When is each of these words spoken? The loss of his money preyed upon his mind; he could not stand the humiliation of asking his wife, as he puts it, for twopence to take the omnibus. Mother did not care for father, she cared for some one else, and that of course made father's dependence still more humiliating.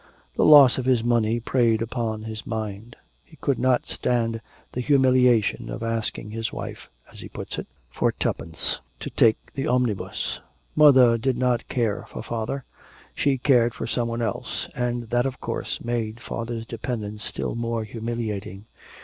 The 0.35 0.43
loss 0.43 0.79
of 0.79 0.85
his 0.85 1.03
money 1.03 1.39
preyed 1.39 1.79
upon 1.79 2.23
his 2.23 2.47
mind; 2.47 2.95
he 3.23 3.35
could 3.35 3.59
not 3.59 3.85
stand 3.85 4.41
the 4.71 4.81
humiliation 4.81 5.69
of 5.69 5.83
asking 5.83 6.31
his 6.31 6.51
wife, 6.51 6.89
as 7.13 7.19
he 7.19 7.29
puts 7.29 7.59
it, 7.59 7.67
for 7.91 8.11
twopence 8.11 8.79
to 8.99 9.11
take 9.11 9.37
the 9.53 9.67
omnibus. 9.67 10.39
Mother 10.75 11.19
did 11.19 11.37
not 11.37 11.67
care 11.69 12.05
for 12.07 12.23
father, 12.23 12.63
she 13.13 13.37
cared 13.37 13.75
for 13.75 13.85
some 13.85 14.07
one 14.07 14.23
else, 14.23 14.67
and 14.73 15.03
that 15.11 15.27
of 15.27 15.39
course 15.39 15.79
made 15.85 16.19
father's 16.19 16.65
dependence 16.65 17.23
still 17.23 17.53
more 17.53 17.83
humiliating. 17.83 18.65